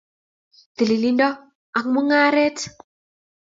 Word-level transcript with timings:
Tililindo 0.75 1.27
ak 1.77 1.85
mung'aret 1.93 2.57